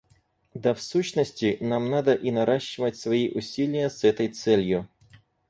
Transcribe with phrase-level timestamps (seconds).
[0.55, 4.89] Да в сущности, нам надо и наращивать свои усилия с этой целью.